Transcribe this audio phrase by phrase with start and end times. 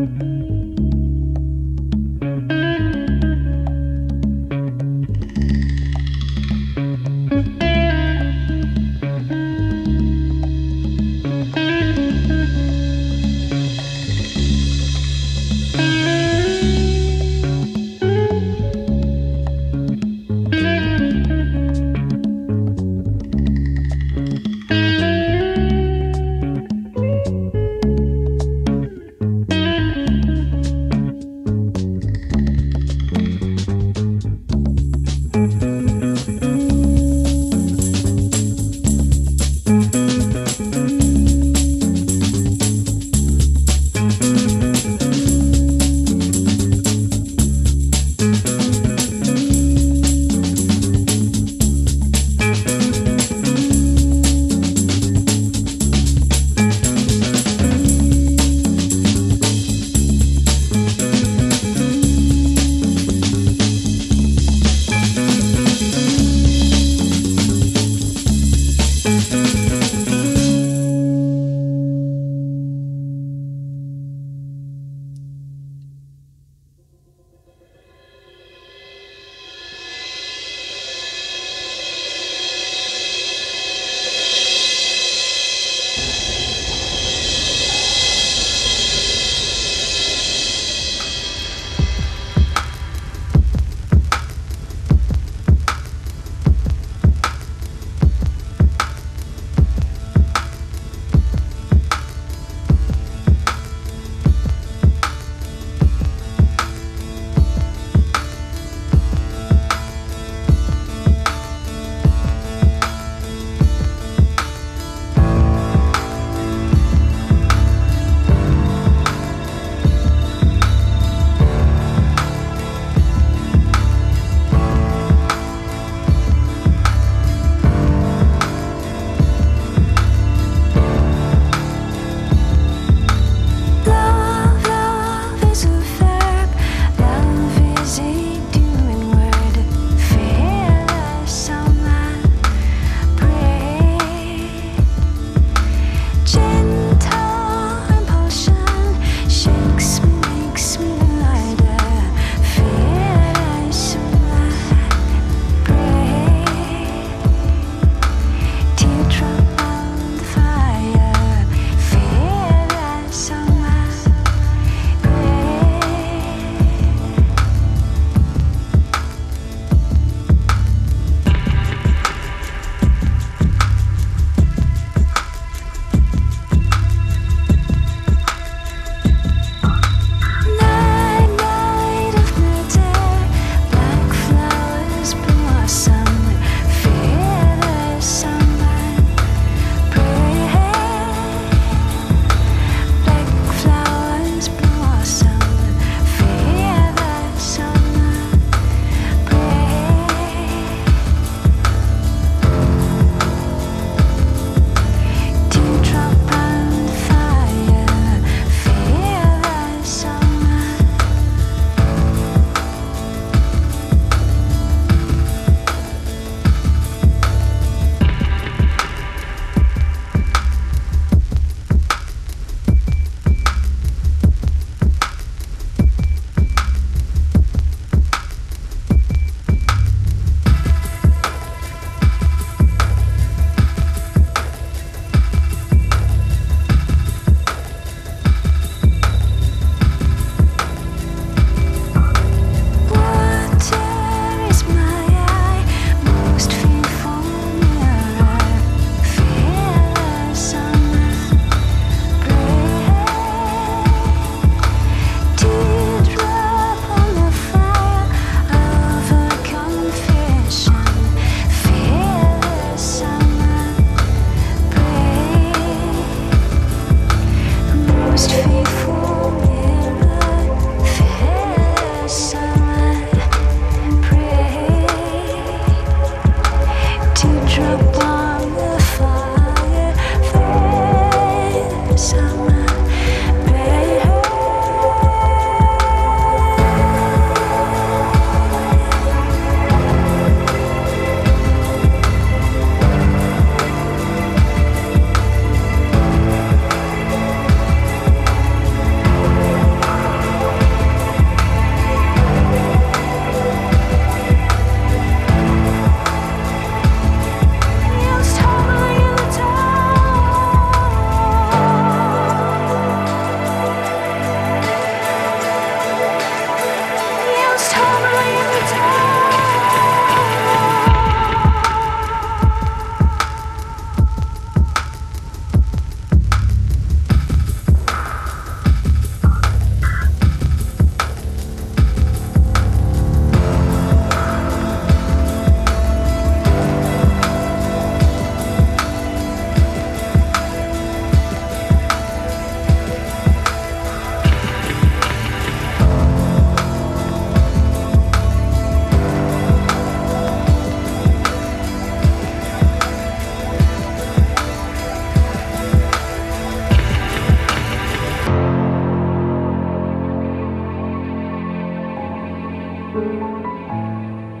[0.00, 0.39] Mm-hmm.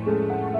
[0.06, 0.59] Música